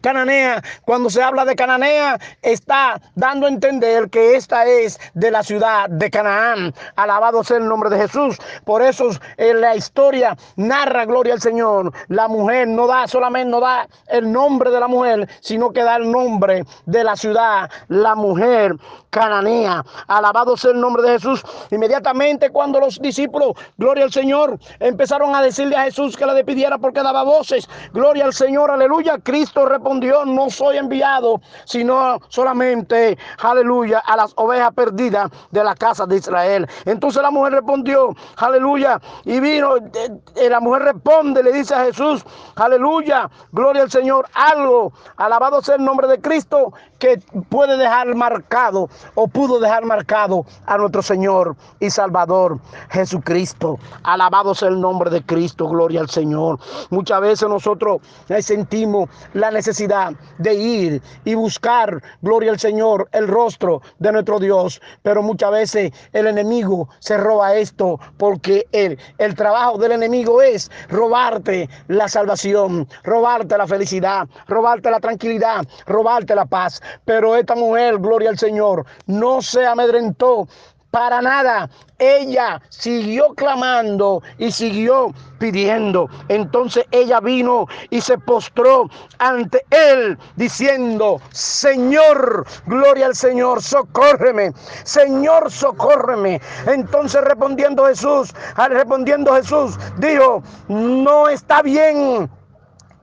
Cananea, 0.00 0.62
cuando 0.84 1.10
se 1.10 1.22
habla 1.22 1.44
de 1.44 1.56
Cananea, 1.56 2.18
está 2.42 3.00
dando 3.14 3.46
a 3.46 3.50
entender 3.50 4.10
que 4.10 4.36
esta 4.36 4.66
es 4.66 4.98
de 5.14 5.30
la 5.30 5.42
ciudad 5.42 5.88
de 5.88 6.10
Canaán. 6.10 6.74
Alabado 6.96 7.44
sea 7.44 7.58
el 7.58 7.68
nombre 7.68 7.90
de 7.90 7.98
Jesús. 7.98 8.36
Por 8.64 8.82
eso 8.82 9.10
en 9.36 9.60
la 9.60 9.76
historia 9.76 10.36
narra 10.56 11.04
gloria 11.04 11.34
al 11.34 11.40
Señor. 11.40 11.92
La 12.08 12.28
mujer 12.28 12.68
no 12.68 12.86
da 12.86 13.06
solamente 13.06 13.44
no 13.50 13.60
da 13.60 13.86
el 14.08 14.30
nombre 14.30 14.70
de 14.70 14.80
la 14.80 14.88
mujer, 14.88 15.28
sino 15.40 15.72
que 15.72 15.82
da 15.82 15.96
el 15.96 16.10
nombre 16.10 16.64
de 16.86 17.04
la 17.04 17.16
ciudad, 17.16 17.70
la 17.88 18.14
mujer 18.14 18.74
cananea. 19.14 19.84
Alabado 20.08 20.56
sea 20.56 20.72
el 20.72 20.80
nombre 20.80 21.04
de 21.04 21.10
Jesús. 21.10 21.42
Inmediatamente 21.70 22.50
cuando 22.50 22.80
los 22.80 23.00
discípulos, 23.00 23.52
gloria 23.78 24.04
al 24.04 24.12
Señor, 24.12 24.58
empezaron 24.80 25.36
a 25.36 25.40
decirle 25.40 25.76
a 25.76 25.84
Jesús 25.84 26.16
que 26.16 26.26
le 26.26 26.34
despidiera 26.34 26.78
porque 26.78 27.00
daba 27.00 27.22
voces. 27.22 27.68
Gloria 27.92 28.24
al 28.24 28.32
Señor, 28.32 28.72
aleluya. 28.72 29.18
Cristo 29.22 29.66
respondió, 29.66 30.24
no 30.24 30.50
soy 30.50 30.78
enviado, 30.78 31.40
sino 31.64 32.18
solamente, 32.28 33.16
aleluya, 33.40 34.00
a 34.00 34.16
las 34.16 34.32
ovejas 34.34 34.72
perdidas 34.74 35.30
de 35.52 35.62
la 35.62 35.76
casa 35.76 36.06
de 36.06 36.16
Israel. 36.16 36.66
Entonces 36.84 37.22
la 37.22 37.30
mujer 37.30 37.52
respondió, 37.52 38.16
aleluya, 38.36 39.00
y 39.24 39.38
vino, 39.38 39.76
eh, 39.76 40.50
la 40.50 40.58
mujer 40.58 40.82
responde, 40.82 41.40
le 41.40 41.52
dice 41.52 41.72
a 41.72 41.84
Jesús, 41.84 42.24
aleluya, 42.56 43.30
gloria 43.52 43.82
al 43.82 43.90
Señor, 43.92 44.26
algo, 44.34 44.92
alabado 45.16 45.62
sea 45.62 45.76
el 45.76 45.84
nombre 45.84 46.08
de 46.08 46.20
Cristo, 46.20 46.72
que 46.98 47.18
puede 47.48 47.76
dejar 47.76 48.12
marcado 48.14 48.88
o 49.14 49.28
pudo 49.28 49.58
dejar 49.60 49.84
marcado 49.84 50.44
a 50.66 50.76
nuestro 50.78 51.02
Señor 51.02 51.56
y 51.80 51.90
Salvador 51.90 52.58
Jesucristo. 52.90 53.78
Alabado 54.02 54.54
sea 54.54 54.68
el 54.68 54.80
nombre 54.80 55.10
de 55.10 55.22
Cristo, 55.22 55.68
gloria 55.68 56.00
al 56.00 56.10
Señor. 56.10 56.58
Muchas 56.90 57.20
veces 57.20 57.48
nosotros 57.48 58.00
sentimos 58.40 59.08
la 59.32 59.50
necesidad 59.50 60.12
de 60.38 60.54
ir 60.54 61.02
y 61.24 61.34
buscar, 61.34 62.02
gloria 62.22 62.50
al 62.50 62.58
Señor, 62.58 63.08
el 63.12 63.28
rostro 63.28 63.82
de 63.98 64.12
nuestro 64.12 64.38
Dios, 64.38 64.80
pero 65.02 65.22
muchas 65.22 65.50
veces 65.50 65.92
el 66.12 66.26
enemigo 66.26 66.88
se 66.98 67.16
roba 67.16 67.54
esto 67.54 67.98
porque 68.18 68.66
el, 68.72 68.98
el 69.18 69.34
trabajo 69.34 69.78
del 69.78 69.92
enemigo 69.92 70.42
es 70.42 70.70
robarte 70.88 71.68
la 71.88 72.08
salvación, 72.08 72.88
robarte 73.02 73.56
la 73.56 73.66
felicidad, 73.66 74.28
robarte 74.46 74.90
la 74.90 75.00
tranquilidad, 75.00 75.66
robarte 75.86 76.34
la 76.34 76.46
paz. 76.46 76.82
Pero 77.04 77.36
esta 77.36 77.54
mujer, 77.54 77.98
gloria 77.98 78.30
al 78.30 78.38
Señor, 78.38 78.84
no 79.06 79.42
se 79.42 79.66
amedrentó 79.66 80.48
para 80.94 81.20
nada. 81.20 81.68
Ella 81.98 82.62
siguió 82.68 83.34
clamando 83.34 84.22
y 84.38 84.52
siguió 84.52 85.12
pidiendo. 85.40 86.08
Entonces 86.28 86.84
ella 86.92 87.18
vino 87.18 87.66
y 87.90 88.00
se 88.00 88.16
postró 88.16 88.88
ante 89.18 89.64
él 89.70 90.16
diciendo, 90.36 91.20
Señor, 91.32 92.46
gloria 92.66 93.06
al 93.06 93.16
Señor, 93.16 93.60
socórreme. 93.60 94.52
Señor, 94.84 95.50
socórreme. 95.50 96.40
Entonces 96.68 97.22
respondiendo 97.22 97.86
Jesús, 97.86 98.32
respondiendo 98.56 99.34
Jesús, 99.34 99.76
dijo, 99.98 100.44
no 100.68 101.28
está 101.28 101.60
bien 101.62 102.30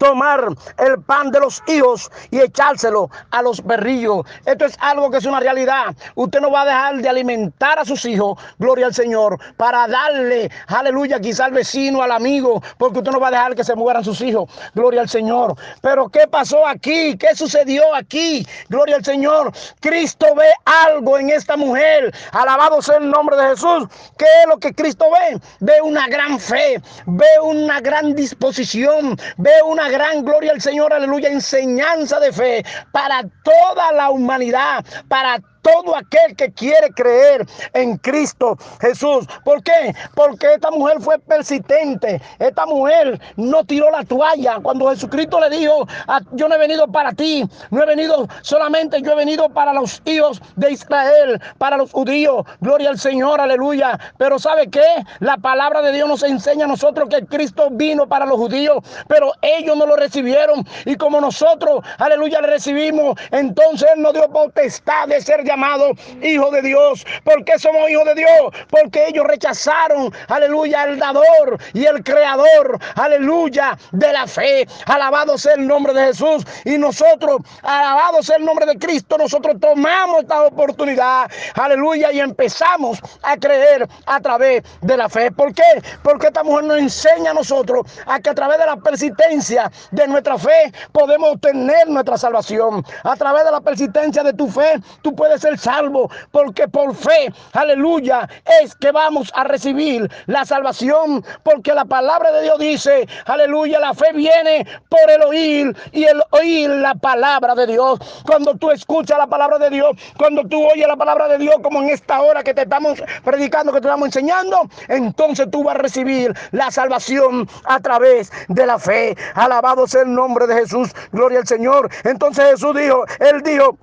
tomar 0.02 0.48
el 0.80 1.00
pan 1.04 1.30
de 1.30 1.40
los 1.40 1.62
hijos 1.68 2.10
y 2.32 2.40
echárselo 2.40 3.12
a 3.30 3.44
los 3.44 3.62
perrillos. 3.62 4.26
Esto 4.46 4.66
es 4.66 4.76
algo 4.80 5.12
que 5.12 5.18
es 5.18 5.26
una 5.26 5.40
realidad. 5.40 5.96
Usted 6.16 6.40
no 6.42 6.50
va 6.50 6.64
a 6.64 6.66
dejar 6.66 6.96
de 6.98 7.08
alimentar 7.08 7.78
a 7.78 7.86
sus 7.86 8.04
hijos, 8.06 8.40
gloria 8.58 8.88
al 8.88 8.96
Señor, 8.96 9.38
para 9.58 9.88
darle, 9.88 10.50
aleluya, 10.66 11.20
quizá 11.20 11.46
al 11.46 11.52
vecino, 11.52 12.02
al 12.02 12.12
amigo, 12.12 12.64
porque 12.80 12.98
usted 12.98 13.12
no 13.12 13.20
va 13.20 13.28
a 13.28 13.32
dejar 13.32 13.54
que 13.54 13.64
se 13.64 13.76
mueran 13.76 14.04
sus 14.04 14.22
hijos, 14.22 14.50
gloria 14.74 15.02
al 15.02 15.10
Señor. 15.10 15.56
Pero 15.82 16.10
¿qué 16.10 16.28
pasó 16.28 16.66
aquí? 16.66 17.16
¿Qué 17.16 17.36
sucedió 17.36 17.94
aquí? 17.94 18.44
Gloria 18.70 18.96
al 18.96 19.06
Señor. 19.06 19.52
Cristo 19.82 20.26
ve 20.36 20.50
algo 20.66 21.20
en 21.20 21.30
esta 21.30 21.58
mujer. 21.58 22.12
Alabado 22.32 22.82
sea 22.82 22.98
el 22.98 23.08
nombre 23.08 23.38
de 23.38 23.50
Jesús. 23.50 23.88
¿Qué 24.18 24.26
es 24.26 24.48
lo 24.48 24.58
que 24.58 24.74
Cristo 24.74 25.06
ve? 25.12 25.40
Ve 25.60 25.80
una 25.84 26.08
gran 26.08 26.40
fe, 26.40 26.82
ve 27.06 27.40
una 27.44 27.80
gran 27.82 28.16
disposición, 28.16 29.16
ve 29.38 29.52
una 29.64 29.91
gran 29.92 30.24
gloria 30.24 30.54
al 30.54 30.62
Señor, 30.62 30.94
aleluya, 30.94 31.30
enseñanza 31.30 32.20
de 32.20 32.32
fe 32.32 32.66
para 32.92 33.24
toda 33.44 33.92
la 33.92 34.10
humanidad, 34.10 34.84
para 35.08 35.40
todo 35.62 35.96
aquel 35.96 36.36
que 36.36 36.52
quiere 36.52 36.90
creer 36.92 37.46
en 37.74 37.98
Cristo 37.98 38.58
Jesús. 38.80 39.28
¿Por 39.44 39.64
qué? 39.64 39.94
Porque 40.16 40.54
esta 40.54 40.72
mujer 40.72 41.02
fue 41.02 41.20
persistente. 41.20 42.22
Esta 42.40 42.66
mujer 42.66 43.20
no 43.36 43.64
tiró 43.64 43.90
la 43.92 44.04
toalla. 44.04 44.60
Cuando 44.62 44.90
Jesucristo 44.90 45.40
le 45.40 45.50
dijo, 45.50 45.88
ah, 46.08 46.22
yo 46.34 46.48
no 46.48 46.56
he 46.56 46.58
venido 46.58 46.88
para 46.88 47.12
ti, 47.14 47.48
no 47.70 47.84
he 47.84 47.86
venido 47.86 48.28
solamente, 48.42 49.02
yo 49.02 49.12
he 49.12 49.16
venido 49.16 49.50
para 49.50 49.74
los 49.74 50.02
hijos 50.06 50.42
de 50.56 50.72
Israel, 50.72 51.42
para 51.58 51.78
los 51.78 51.92
judíos. 51.92 52.46
Gloria 52.60 52.90
al 52.90 53.00
Señor, 53.00 53.40
aleluya. 53.42 54.00
Pero 54.18 54.40
¿sabe 54.40 54.70
qué? 54.70 54.86
La 55.20 55.38
palabra 55.38 55.82
de 55.82 55.92
Dios 55.92 56.08
nos 56.08 56.24
enseña 56.24 56.66
a 56.66 56.68
nosotros 56.68 57.10
que 57.10 57.26
Cristo 57.26 57.70
vino 57.72 58.08
para 58.08 58.26
los 58.26 58.38
judíos, 58.38 58.80
pero 59.08 59.32
ellos 59.42 59.78
no 59.78 59.86
lo 59.86 59.96
recibieron. 59.96 60.66
Y 60.86 60.96
como 60.96 61.22
nosotros, 61.22 61.82
aleluya, 61.98 62.42
le 62.42 62.48
recibimos, 62.48 63.18
entonces 63.32 63.90
Él 63.96 64.02
nos 64.02 64.14
dio 64.14 64.30
potestad 64.30 65.08
de 65.08 65.22
ser 65.22 65.44
llamado 65.52 65.92
hijo 66.22 66.50
de 66.52 66.62
Dios. 66.62 67.06
¿Por 67.24 67.44
qué 67.44 67.60
somos 67.60 67.90
hijos 67.90 68.06
de 68.06 68.16
Dios? 68.16 68.30
Porque 68.70 69.08
ellos 69.08 69.26
rechazaron, 69.28 70.14
aleluya, 70.30 70.86
el 70.86 70.98
dador 70.98 71.58
y 71.74 71.86
el 71.86 72.04
creador, 72.04 72.80
aleluya, 72.96 73.78
de 73.92 74.14
la 74.14 74.28
fe. 74.28 74.66
Alabado 74.86 75.38
sea 75.38 75.56
el 75.56 75.68
nombre 75.68 75.94
de 75.94 76.06
Jesús. 76.06 76.46
Y 76.64 76.78
nosotros, 76.78 77.42
alabado 77.64 78.24
sea 78.24 78.38
el 78.38 78.46
nombre 78.46 78.66
de 78.66 78.78
Cristo, 78.78 79.18
nosotros 79.18 79.58
tomamos 79.60 80.22
esta 80.22 80.44
oportunidad, 80.44 81.30
aleluya, 81.56 82.12
y 82.12 82.20
empezamos 82.20 83.00
a 83.24 83.36
creer 83.36 83.88
a 84.06 84.20
través 84.22 84.64
de 84.82 84.98
la 84.98 85.10
fe. 85.10 85.32
¿Por 85.32 85.54
qué? 85.54 85.64
Porque 86.04 86.28
esta 86.28 86.44
mujer 86.44 86.64
nos 86.66 86.78
enseña 86.78 87.32
a 87.32 87.34
nosotros 87.34 87.86
a 88.06 88.20
que 88.20 88.30
a 88.30 88.36
través 88.36 88.58
de 88.58 88.66
la 88.66 88.78
persistencia 88.78 89.70
de 89.92 90.08
nuestra 90.08 90.38
fe 90.38 90.72
podemos 90.94 91.34
obtener 91.34 91.90
nuestra 91.90 92.18
salvación. 92.18 92.86
A 93.04 93.16
través 93.16 93.44
de 93.44 93.52
la 93.52 93.62
persistencia 93.62 94.24
de 94.24 94.34
tu 94.34 94.48
fe, 94.48 94.80
tú 95.02 95.14
puedes 95.16 95.41
ser 95.42 95.58
salvo, 95.58 96.10
porque 96.32 96.68
por 96.68 96.96
fe, 96.96 97.34
aleluya, 97.54 98.30
es 98.62 98.76
que 98.76 98.92
vamos 98.92 99.32
a 99.36 99.44
recibir 99.44 100.10
la 100.28 100.46
salvación, 100.46 101.24
porque 101.44 101.74
la 101.74 101.86
palabra 101.86 102.32
de 102.32 102.44
Dios 102.44 102.60
dice, 102.60 103.08
aleluya, 103.26 103.80
la 103.80 103.94
fe 103.94 104.08
viene 104.14 104.66
por 104.90 105.10
el 105.10 105.24
oír 105.24 105.76
y 105.92 106.04
el 106.06 106.22
oír 106.32 106.70
la 106.70 106.96
palabra 106.96 107.56
de 107.56 107.68
Dios. 107.68 108.00
Cuando 108.26 108.56
tú 108.56 108.72
escuchas 108.72 109.18
la 109.18 109.28
palabra 109.28 109.58
de 109.58 109.70
Dios, 109.70 109.92
cuando 110.18 110.44
tú 110.44 110.66
oyes 110.66 110.88
la 110.88 110.96
palabra 110.96 111.28
de 111.28 111.38
Dios, 111.38 111.56
como 111.62 111.82
en 111.82 111.90
esta 111.90 112.22
hora 112.22 112.44
que 112.44 112.54
te 112.54 112.62
estamos 112.62 113.02
predicando, 113.24 113.74
que 113.74 113.82
te 113.82 113.88
estamos 113.88 114.08
enseñando, 114.08 114.62
entonces 114.88 115.50
tú 115.52 115.64
vas 115.64 115.76
a 115.76 115.80
recibir 115.80 116.34
la 116.52 116.72
salvación 116.72 117.48
a 117.66 117.80
través 117.80 118.32
de 118.48 118.66
la 118.66 118.80
fe. 118.80 119.16
Alabado 119.36 119.88
sea 119.88 120.02
el 120.04 120.14
nombre 120.14 120.48
de 120.48 120.56
Jesús, 120.56 120.92
gloria 121.12 121.40
al 121.40 121.48
Señor. 121.48 121.90
Entonces 122.04 122.52
Jesús 122.52 122.76
dijo, 122.76 123.06
él 123.20 123.42
dijo, 123.42 123.78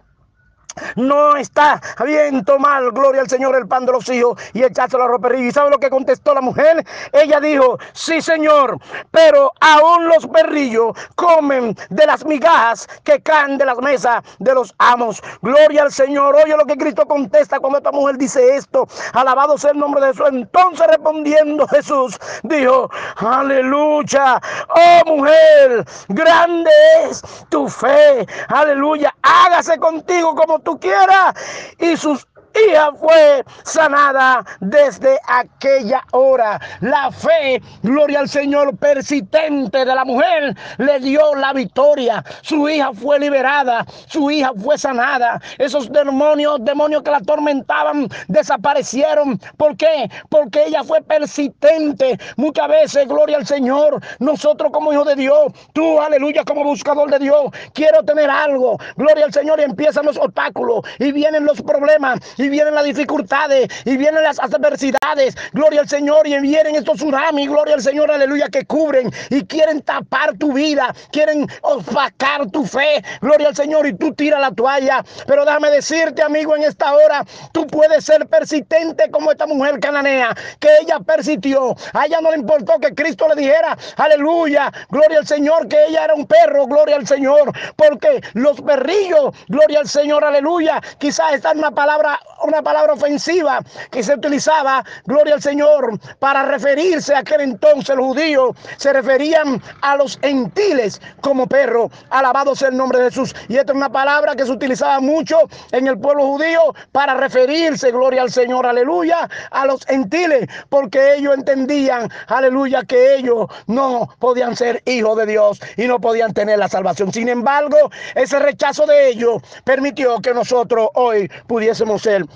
no 0.96 1.36
está 1.36 1.80
bien 2.04 2.44
tomar, 2.44 2.90
gloria 2.92 3.20
al 3.22 3.28
Señor, 3.28 3.56
el 3.56 3.68
pan 3.68 3.86
de 3.86 3.92
los 3.92 4.08
hijos 4.08 4.40
y 4.52 4.62
echárselo 4.62 5.04
a 5.04 5.08
los 5.08 5.18
¿Y 5.38 5.52
sabe 5.52 5.70
lo 5.70 5.78
que 5.78 5.90
contestó 5.90 6.34
la 6.34 6.40
mujer? 6.40 6.84
Ella 7.12 7.40
dijo, 7.40 7.78
sí 7.92 8.22
Señor, 8.22 8.78
pero 9.10 9.52
aún 9.60 10.08
los 10.08 10.26
perrillos 10.26 10.96
comen 11.14 11.76
de 11.90 12.06
las 12.06 12.24
migajas 12.24 12.88
que 13.04 13.20
caen 13.20 13.58
de 13.58 13.66
las 13.66 13.78
mesas 13.78 14.22
de 14.38 14.54
los 14.54 14.74
amos. 14.78 15.22
Gloria 15.42 15.82
al 15.82 15.92
Señor. 15.92 16.36
Oye 16.36 16.56
lo 16.56 16.64
que 16.64 16.76
Cristo 16.76 17.06
contesta 17.06 17.60
cuando 17.60 17.78
esta 17.78 17.92
mujer 17.92 18.16
dice 18.16 18.56
esto. 18.56 18.86
Alabado 19.12 19.58
sea 19.58 19.72
el 19.72 19.78
nombre 19.78 20.00
de 20.00 20.08
Jesús. 20.08 20.28
Entonces 20.30 20.86
respondiendo 20.86 21.66
Jesús, 21.68 22.18
dijo, 22.42 22.90
aleluya. 23.16 24.40
Oh 24.68 25.16
mujer, 25.16 25.84
grande 26.08 26.70
es 27.04 27.22
tu 27.48 27.68
fe. 27.68 28.26
Aleluya. 28.48 29.14
Hágase 29.22 29.78
contigo 29.78 30.34
como 30.34 30.58
tú 30.60 30.67
tú 30.68 30.78
quieras. 30.78 31.34
Y 31.78 31.96
sus 31.96 32.26
hija 32.66 32.92
fue 32.98 33.44
sanada 33.64 34.44
desde 34.60 35.18
aquella 35.26 36.02
hora. 36.12 36.60
La 36.80 37.10
fe, 37.10 37.60
gloria 37.82 38.20
al 38.20 38.28
Señor, 38.28 38.76
persistente 38.76 39.84
de 39.84 39.94
la 39.94 40.04
mujer 40.04 40.56
le 40.78 41.00
dio 41.00 41.34
la 41.34 41.52
victoria. 41.52 42.24
Su 42.42 42.68
hija 42.68 42.92
fue 42.92 43.18
liberada, 43.18 43.84
su 44.06 44.30
hija 44.30 44.52
fue 44.56 44.78
sanada. 44.78 45.40
Esos 45.58 45.90
demonios, 45.92 46.64
demonios 46.64 47.02
que 47.02 47.10
la 47.10 47.18
atormentaban, 47.18 48.08
desaparecieron. 48.28 49.38
¿Por 49.56 49.76
qué? 49.76 50.10
Porque 50.28 50.64
ella 50.66 50.84
fue 50.84 51.02
persistente. 51.02 52.18
Muchas 52.36 52.68
veces, 52.68 53.08
gloria 53.08 53.36
al 53.36 53.46
Señor, 53.46 54.00
nosotros 54.18 54.70
como 54.72 54.92
hijos 54.92 55.06
de 55.06 55.16
Dios, 55.16 55.52
tú, 55.72 56.00
aleluya, 56.00 56.44
como 56.44 56.64
buscador 56.64 57.10
de 57.10 57.18
Dios, 57.18 57.44
quiero 57.72 58.02
tener 58.04 58.30
algo. 58.30 58.78
Gloria 58.96 59.26
al 59.26 59.32
Señor 59.32 59.60
y 59.60 59.64
empiezan 59.64 60.06
los 60.06 60.16
obstáculos 60.16 60.84
y 60.98 61.12
vienen 61.12 61.44
los 61.44 61.60
problemas 61.62 62.20
y 62.36 62.47
vienen 62.48 62.74
las 62.74 62.84
dificultades 62.84 63.68
y 63.84 63.96
vienen 63.96 64.22
las 64.22 64.38
adversidades. 64.38 65.34
Gloria 65.52 65.80
al 65.80 65.88
Señor 65.88 66.26
y 66.26 66.38
vienen 66.40 66.76
estos 66.76 66.96
tsunamis, 66.96 67.48
gloria 67.48 67.74
al 67.74 67.82
Señor, 67.82 68.10
aleluya, 68.10 68.48
que 68.48 68.64
cubren 68.64 69.10
y 69.30 69.44
quieren 69.44 69.82
tapar 69.82 70.36
tu 70.36 70.52
vida, 70.52 70.94
quieren 71.12 71.46
opacar 71.62 72.50
tu 72.50 72.64
fe. 72.64 73.02
Gloria 73.20 73.48
al 73.48 73.56
Señor 73.56 73.86
y 73.86 73.94
tú 73.94 74.12
tiras 74.14 74.40
la 74.40 74.52
toalla. 74.52 75.04
Pero 75.26 75.44
déjame 75.44 75.70
decirte, 75.70 76.22
amigo, 76.22 76.56
en 76.56 76.64
esta 76.64 76.92
hora, 76.94 77.24
tú 77.52 77.66
puedes 77.66 78.04
ser 78.04 78.26
persistente 78.28 79.10
como 79.10 79.30
esta 79.30 79.46
mujer 79.46 79.80
cananea, 79.80 80.34
que 80.60 80.68
ella 80.82 81.00
persistió. 81.00 81.74
A 81.92 82.06
ella 82.06 82.20
no 82.20 82.30
le 82.30 82.38
importó 82.38 82.78
que 82.80 82.94
Cristo 82.94 83.28
le 83.28 83.40
dijera, 83.40 83.76
aleluya, 83.96 84.72
gloria 84.90 85.18
al 85.18 85.26
Señor, 85.26 85.68
que 85.68 85.76
ella 85.86 86.04
era 86.04 86.14
un 86.14 86.26
perro, 86.26 86.66
gloria 86.66 86.96
al 86.96 87.06
Señor, 87.06 87.52
porque 87.76 88.20
los 88.34 88.60
perrillos, 88.60 89.34
gloria 89.48 89.80
al 89.80 89.88
Señor, 89.88 90.24
aleluya, 90.24 90.80
quizás 90.98 91.34
esta 91.34 91.50
es 91.50 91.56
una 91.56 91.70
palabra 91.70 92.18
una 92.44 92.62
palabra 92.62 92.92
ofensiva 92.92 93.60
que 93.90 94.02
se 94.02 94.14
utilizaba, 94.14 94.84
gloria 95.04 95.34
al 95.34 95.42
Señor, 95.42 95.98
para 96.18 96.44
referirse 96.44 97.14
a 97.14 97.20
aquel 97.20 97.40
entonces 97.40 97.96
los 97.96 98.06
judíos, 98.06 98.56
se 98.76 98.92
referían 98.92 99.62
a 99.82 99.96
los 99.96 100.18
gentiles 100.18 101.00
como 101.20 101.46
perro. 101.46 101.90
Alabado 102.10 102.54
sea 102.54 102.68
el 102.68 102.76
nombre 102.76 102.98
de 102.98 103.06
Jesús. 103.06 103.34
Y 103.48 103.56
esta 103.56 103.72
es 103.72 103.76
una 103.76 103.90
palabra 103.90 104.34
que 104.34 104.44
se 104.44 104.52
utilizaba 104.52 105.00
mucho 105.00 105.38
en 105.72 105.86
el 105.86 105.98
pueblo 105.98 106.26
judío 106.26 106.74
para 106.92 107.14
referirse, 107.14 107.90
gloria 107.90 108.22
al 108.22 108.30
Señor, 108.30 108.66
aleluya, 108.66 109.28
a 109.50 109.66
los 109.66 109.84
gentiles, 109.84 110.48
porque 110.68 111.14
ellos 111.14 111.34
entendían, 111.34 112.10
aleluya, 112.26 112.82
que 112.84 113.16
ellos 113.16 113.46
no 113.66 114.08
podían 114.18 114.56
ser 114.56 114.82
hijos 114.86 115.16
de 115.18 115.26
Dios 115.26 115.60
y 115.76 115.86
no 115.86 116.00
podían 116.00 116.32
tener 116.32 116.58
la 116.58 116.68
salvación. 116.68 117.12
Sin 117.12 117.28
embargo, 117.28 117.76
ese 118.14 118.38
rechazo 118.38 118.86
de 118.86 119.08
ellos 119.08 119.42
permitió 119.64 120.20
que 120.20 120.34
nosotros 120.34 120.88
hoy 120.94 121.30
pudiésemos 121.46 122.02
ser 122.02 122.27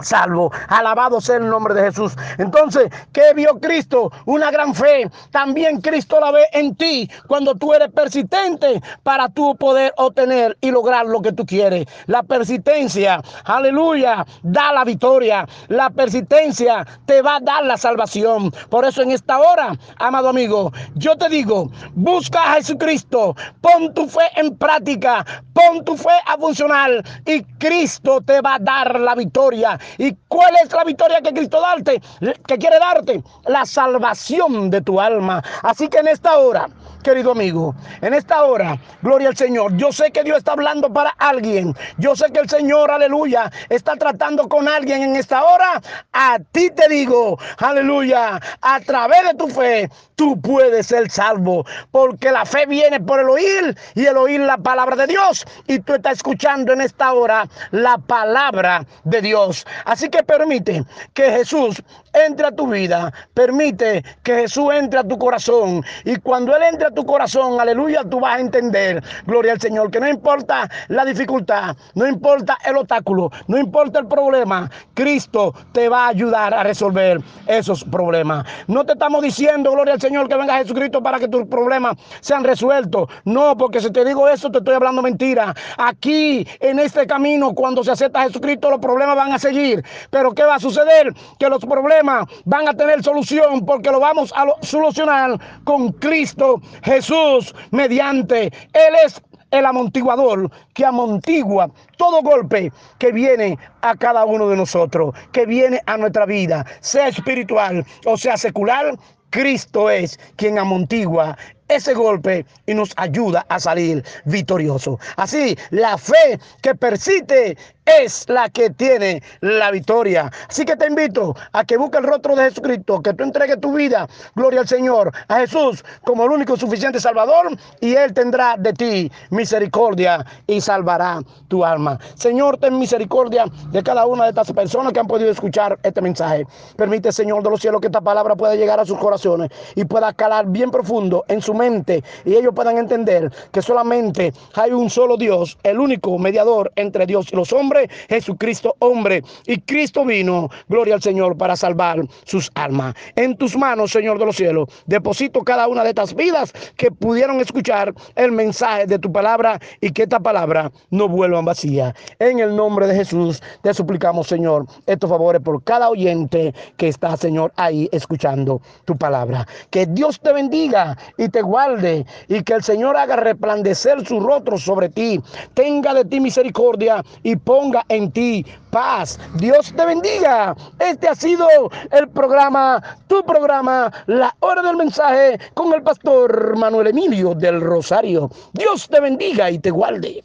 salvo. 0.00 0.52
Alabado 0.68 1.20
sea 1.20 1.36
el 1.36 1.48
nombre 1.48 1.74
de 1.74 1.82
Jesús. 1.82 2.14
Entonces, 2.38 2.90
¿qué 3.12 3.32
vio 3.34 3.58
Cristo? 3.60 4.10
Una 4.26 4.50
gran 4.50 4.74
fe. 4.74 5.10
También 5.30 5.80
Cristo 5.80 6.20
la 6.20 6.30
ve 6.30 6.44
en 6.52 6.74
ti 6.76 7.10
cuando 7.26 7.54
tú 7.54 7.74
eres 7.74 7.90
persistente 7.90 8.80
para 9.02 9.28
tú 9.28 9.56
poder 9.56 9.92
obtener 9.96 10.56
y 10.60 10.70
lograr 10.70 11.06
lo 11.06 11.20
que 11.22 11.32
tú 11.32 11.44
quieres. 11.44 11.86
La 12.06 12.22
persistencia, 12.22 13.20
aleluya, 13.44 14.24
da 14.42 14.72
la 14.72 14.84
victoria. 14.84 15.46
La 15.68 15.90
persistencia 15.90 16.86
te 17.06 17.22
va 17.22 17.36
a 17.36 17.40
dar 17.40 17.64
la 17.64 17.76
salvación. 17.76 18.52
Por 18.70 18.84
eso 18.84 19.02
en 19.02 19.10
esta 19.10 19.38
hora, 19.38 19.76
amado 19.98 20.28
amigo, 20.28 20.72
yo 20.94 21.16
te 21.16 21.28
digo, 21.28 21.70
busca 21.94 22.52
a 22.52 22.54
Jesucristo, 22.54 23.34
pon 23.60 23.92
tu 23.94 24.08
fe 24.08 24.28
en 24.36 24.56
práctica, 24.56 25.24
pon 25.52 25.84
tu 25.84 25.96
fe 25.96 26.10
a 26.26 26.36
funcionar 26.36 27.02
y 27.26 27.42
Cristo 27.58 28.20
te 28.20 28.40
va 28.40 28.54
a 28.54 28.58
dar 28.58 29.00
la 29.00 29.14
victoria 29.14 29.78
¿Y 29.96 30.14
cuál 30.28 30.54
es 30.62 30.72
la 30.72 30.84
victoria 30.84 31.20
que 31.20 31.32
Cristo 31.32 31.60
darte, 31.60 32.02
que 32.46 32.58
quiere 32.58 32.78
darte? 32.78 33.22
La 33.46 33.64
salvación 33.64 34.70
de 34.70 34.80
tu 34.80 35.00
alma. 35.00 35.42
Así 35.62 35.88
que 35.88 35.98
en 35.98 36.08
esta 36.08 36.38
hora, 36.38 36.68
querido 37.08 37.32
amigo, 37.32 37.74
en 38.02 38.12
esta 38.12 38.44
hora, 38.44 38.78
gloria 39.00 39.28
al 39.28 39.36
Señor. 39.36 39.74
Yo 39.78 39.92
sé 39.92 40.10
que 40.10 40.22
Dios 40.24 40.36
está 40.36 40.52
hablando 40.52 40.92
para 40.92 41.08
alguien. 41.16 41.74
Yo 41.96 42.14
sé 42.14 42.30
que 42.30 42.40
el 42.40 42.50
Señor, 42.50 42.90
aleluya, 42.90 43.50
está 43.70 43.96
tratando 43.96 44.46
con 44.46 44.68
alguien 44.68 45.02
en 45.02 45.16
esta 45.16 45.42
hora. 45.42 45.80
A 46.12 46.38
ti 46.52 46.68
te 46.68 46.86
digo, 46.86 47.38
aleluya, 47.56 48.38
a 48.60 48.80
través 48.80 49.24
de 49.24 49.34
tu 49.36 49.48
fe, 49.48 49.88
tú 50.16 50.38
puedes 50.38 50.88
ser 50.88 51.10
salvo. 51.10 51.64
Porque 51.90 52.30
la 52.30 52.44
fe 52.44 52.66
viene 52.66 53.00
por 53.00 53.20
el 53.20 53.30
oír 53.30 53.74
y 53.94 54.04
el 54.04 54.18
oír 54.18 54.40
la 54.40 54.58
palabra 54.58 54.94
de 54.94 55.06
Dios. 55.06 55.46
Y 55.66 55.78
tú 55.78 55.94
estás 55.94 56.18
escuchando 56.18 56.74
en 56.74 56.82
esta 56.82 57.14
hora 57.14 57.48
la 57.70 57.96
palabra 57.96 58.84
de 59.04 59.22
Dios. 59.22 59.66
Así 59.86 60.10
que 60.10 60.22
permite 60.22 60.84
que 61.14 61.30
Jesús 61.30 61.82
entre 62.24 62.46
a 62.46 62.52
tu 62.52 62.68
vida. 62.68 63.12
Permite 63.34 64.04
que 64.22 64.34
Jesús 64.34 64.70
entre 64.74 65.00
a 65.00 65.04
tu 65.04 65.18
corazón. 65.18 65.84
Y 66.04 66.16
cuando 66.16 66.56
Él 66.56 66.62
entre 66.64 66.88
a 66.88 66.90
tu 66.90 66.97
corazón, 67.04 67.60
aleluya, 67.60 68.04
tú 68.04 68.20
vas 68.20 68.38
a 68.38 68.40
entender, 68.40 69.02
gloria 69.26 69.52
al 69.52 69.60
Señor, 69.60 69.90
que 69.90 70.00
no 70.00 70.08
importa 70.08 70.68
la 70.88 71.04
dificultad, 71.04 71.76
no 71.94 72.06
importa 72.06 72.58
el 72.64 72.76
obstáculo, 72.76 73.30
no 73.46 73.58
importa 73.58 73.98
el 74.00 74.06
problema, 74.06 74.70
Cristo 74.94 75.54
te 75.72 75.88
va 75.88 76.06
a 76.06 76.08
ayudar 76.08 76.54
a 76.54 76.62
resolver 76.62 77.20
esos 77.46 77.84
problemas. 77.84 78.46
No 78.66 78.84
te 78.84 78.92
estamos 78.92 79.22
diciendo, 79.22 79.72
gloria 79.72 79.94
al 79.94 80.00
Señor, 80.00 80.28
que 80.28 80.36
venga 80.36 80.58
Jesucristo 80.58 81.02
para 81.02 81.18
que 81.18 81.28
tus 81.28 81.46
problemas 81.46 81.96
sean 82.20 82.44
resueltos. 82.44 83.08
No, 83.24 83.56
porque 83.56 83.80
si 83.80 83.90
te 83.90 84.04
digo 84.04 84.28
eso, 84.28 84.50
te 84.50 84.58
estoy 84.58 84.74
hablando 84.74 85.02
mentira. 85.02 85.54
Aquí, 85.76 86.46
en 86.60 86.78
este 86.78 87.06
camino, 87.06 87.54
cuando 87.54 87.84
se 87.84 87.92
acepta 87.92 88.20
a 88.20 88.24
Jesucristo, 88.24 88.70
los 88.70 88.80
problemas 88.80 89.16
van 89.16 89.32
a 89.32 89.38
seguir. 89.38 89.84
Pero 90.10 90.32
¿qué 90.32 90.44
va 90.44 90.56
a 90.56 90.60
suceder? 90.60 91.12
Que 91.38 91.48
los 91.48 91.64
problemas 91.64 92.26
van 92.44 92.68
a 92.68 92.74
tener 92.74 93.02
solución 93.02 93.64
porque 93.64 93.90
lo 93.90 94.00
vamos 94.00 94.32
a 94.36 94.46
solucionar 94.62 95.38
con 95.64 95.92
Cristo 95.92 96.60
Jesús 96.82 97.54
mediante. 97.70 98.46
Él 98.72 98.94
es 99.04 99.20
el 99.50 99.64
amontiguador 99.64 100.50
que 100.74 100.84
amontigua 100.84 101.70
todo 101.96 102.22
golpe 102.22 102.72
que 102.98 103.12
viene 103.12 103.58
a 103.80 103.96
cada 103.96 104.24
uno 104.24 104.48
de 104.48 104.56
nosotros, 104.56 105.14
que 105.32 105.46
viene 105.46 105.80
a 105.86 105.96
nuestra 105.96 106.26
vida, 106.26 106.66
sea 106.80 107.08
espiritual 107.08 107.84
o 108.04 108.16
sea 108.16 108.36
secular. 108.36 108.96
Cristo 109.30 109.90
es 109.90 110.18
quien 110.36 110.58
amontigua 110.58 111.36
ese 111.68 111.92
golpe 111.92 112.46
y 112.66 112.72
nos 112.72 112.92
ayuda 112.96 113.44
a 113.50 113.60
salir 113.60 114.02
victorioso. 114.24 114.98
Así, 115.16 115.56
la 115.70 115.98
fe 115.98 116.40
que 116.62 116.74
persiste 116.74 117.58
es 118.02 118.28
la 118.28 118.48
que 118.48 118.70
tiene 118.70 119.22
la 119.40 119.70
victoria. 119.70 120.30
Así 120.48 120.64
que 120.64 120.76
te 120.76 120.86
invito 120.86 121.34
a 121.52 121.64
que 121.64 121.76
busques 121.76 122.00
el 122.00 122.06
rostro 122.06 122.36
de 122.36 122.44
Jesucristo, 122.44 123.00
que 123.02 123.14
tú 123.14 123.24
entregues 123.24 123.60
tu 123.60 123.72
vida, 123.72 124.06
gloria 124.34 124.60
al 124.60 124.68
Señor, 124.68 125.12
a 125.28 125.40
Jesús 125.40 125.84
como 126.04 126.24
el 126.24 126.30
único 126.30 126.56
suficiente 126.56 127.00
Salvador, 127.00 127.56
y 127.80 127.94
Él 127.94 128.12
tendrá 128.12 128.56
de 128.58 128.72
ti 128.72 129.12
misericordia 129.30 130.24
y 130.46 130.60
salvará 130.60 131.20
tu 131.48 131.64
alma. 131.64 131.98
Señor, 132.14 132.58
ten 132.58 132.78
misericordia 132.78 133.46
de 133.70 133.82
cada 133.82 134.06
una 134.06 134.24
de 134.24 134.30
estas 134.30 134.52
personas 134.52 134.92
que 134.92 135.00
han 135.00 135.06
podido 135.06 135.30
escuchar 135.30 135.78
este 135.82 136.00
mensaje. 136.00 136.46
Permite, 136.76 137.12
Señor 137.12 137.42
de 137.42 137.50
los 137.50 137.60
cielos, 137.60 137.80
que 137.80 137.86
esta 137.86 138.00
palabra 138.00 138.36
pueda 138.36 138.54
llegar 138.54 138.80
a 138.80 138.84
sus 138.84 138.98
corazones 138.98 139.50
y 139.74 139.84
pueda 139.84 140.12
calar 140.12 140.46
bien 140.46 140.70
profundo 140.70 141.24
en 141.28 141.40
su 141.40 141.54
mente 141.54 142.02
y 142.24 142.34
ellos 142.34 142.52
puedan 142.54 142.78
entender 142.78 143.30
que 143.52 143.62
solamente 143.62 144.32
hay 144.54 144.72
un 144.72 144.90
solo 144.90 145.16
Dios, 145.16 145.58
el 145.62 145.78
único 145.78 146.18
mediador 146.18 146.72
entre 146.76 147.06
Dios 147.06 147.28
y 147.32 147.36
los 147.36 147.52
hombres, 147.52 147.77
Jesucristo 148.08 148.74
hombre. 148.80 149.22
Y 149.46 149.60
Cristo 149.60 150.04
vino, 150.04 150.48
gloria 150.68 150.94
al 150.94 151.02
Señor, 151.02 151.36
para 151.36 151.56
salvar 151.56 152.00
sus 152.24 152.50
almas. 152.54 152.94
En 153.16 153.36
tus 153.36 153.56
manos, 153.56 153.92
Señor 153.92 154.18
de 154.18 154.26
los 154.26 154.36
cielos, 154.36 154.68
deposito 154.86 155.42
cada 155.44 155.68
una 155.68 155.82
de 155.82 155.90
estas 155.90 156.14
vidas 156.14 156.52
que 156.76 156.90
pudieron 156.90 157.40
escuchar 157.40 157.94
el 158.16 158.32
mensaje 158.32 158.86
de 158.86 158.98
tu 158.98 159.10
palabra 159.12 159.60
y 159.80 159.90
que 159.90 160.02
esta 160.02 160.20
palabra 160.20 160.70
no 160.90 161.08
vuelva 161.08 161.38
vacía. 161.42 161.94
En 162.18 162.38
el 162.40 162.54
nombre 162.54 162.86
de 162.86 162.94
Jesús 162.94 163.42
te 163.62 163.74
suplicamos, 163.74 164.28
Señor, 164.28 164.66
estos 164.86 165.10
favores 165.10 165.42
por 165.42 165.62
cada 165.62 165.88
oyente 165.90 166.54
que 166.76 166.88
está, 166.88 167.16
Señor, 167.16 167.52
ahí 167.56 167.88
escuchando 167.92 168.60
tu 168.84 168.96
palabra. 168.96 169.46
Que 169.70 169.86
Dios 169.86 170.20
te 170.20 170.32
bendiga 170.32 170.96
y 171.16 171.28
te 171.28 171.42
guarde 171.42 172.06
y 172.28 172.42
que 172.42 172.54
el 172.54 172.62
Señor 172.62 172.96
haga 172.96 173.16
resplandecer 173.16 174.06
su 174.06 174.20
rostro 174.20 174.58
sobre 174.58 174.88
ti, 174.88 175.20
tenga 175.54 175.94
de 175.94 176.04
ti 176.04 176.20
misericordia 176.20 177.02
y 177.22 177.36
ponga 177.68 177.84
en 177.90 178.10
ti 178.10 178.46
paz. 178.70 179.18
Dios 179.34 179.74
te 179.76 179.84
bendiga. 179.84 180.56
Este 180.78 181.06
ha 181.08 181.14
sido 181.14 181.46
el 181.90 182.08
programa, 182.08 182.82
tu 183.08 183.22
programa, 183.24 183.92
la 184.06 184.34
hora 184.40 184.62
del 184.62 184.76
mensaje 184.76 185.38
con 185.52 185.74
el 185.74 185.82
pastor 185.82 186.56
Manuel 186.56 186.86
Emilio 186.86 187.34
del 187.34 187.60
Rosario. 187.60 188.30
Dios 188.54 188.88
te 188.88 189.00
bendiga 189.00 189.50
y 189.50 189.58
te 189.58 189.70
guarde. 189.70 190.24